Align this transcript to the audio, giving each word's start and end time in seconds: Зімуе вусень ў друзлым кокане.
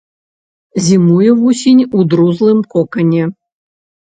Зімуе 0.85 1.29
вусень 1.41 1.83
ў 1.83 1.99
друзлым 2.15 2.65
кокане. 2.73 3.23